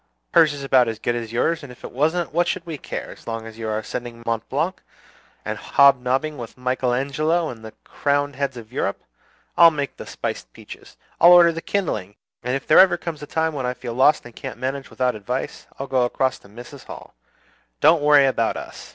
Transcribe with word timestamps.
Hers 0.33 0.51
is 0.51 0.63
about 0.63 0.87
as 0.87 0.97
good 0.97 1.13
as 1.15 1.31
yours; 1.31 1.61
and 1.61 1.71
if 1.71 1.83
it 1.83 1.91
wasn't, 1.91 2.33
what 2.33 2.47
should 2.47 2.65
we 2.65 2.79
care, 2.79 3.11
as 3.11 3.27
long 3.27 3.45
as 3.45 3.59
you 3.59 3.69
are 3.69 3.77
ascending 3.77 4.23
Mont 4.25 4.49
Blanc, 4.49 4.81
and 5.45 5.59
hob 5.59 6.01
nobbing 6.01 6.39
with 6.39 6.57
Michael 6.57 6.91
Angelo 6.91 7.49
and 7.49 7.63
the 7.63 7.73
crowned 7.83 8.35
heads 8.35 8.57
of 8.57 8.71
Europe? 8.73 9.03
I'll 9.55 9.69
make 9.69 9.97
the 9.97 10.07
spiced 10.07 10.51
peaches! 10.53 10.97
I'll 11.19 11.33
order 11.33 11.51
the 11.51 11.61
kindling! 11.61 12.15
And 12.41 12.55
if 12.55 12.65
there 12.65 12.79
ever 12.79 12.97
comes 12.97 13.21
a 13.21 13.27
time 13.27 13.53
when 13.53 13.67
I 13.67 13.75
feel 13.75 13.93
lost 13.93 14.25
and 14.25 14.35
can't 14.35 14.57
manage 14.57 14.89
without 14.89 15.13
advice, 15.15 15.67
I'll 15.77 15.85
go 15.85 16.01
across 16.03 16.39
to 16.39 16.49
Mrs. 16.49 16.85
Hall. 16.85 17.13
Don't 17.79 18.01
worry 18.01 18.25
about 18.25 18.57
us. 18.57 18.89